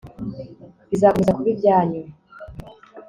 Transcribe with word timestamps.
bizakomeza 0.89 1.35
kuba 1.35 1.49
ibyanyu 1.53 2.01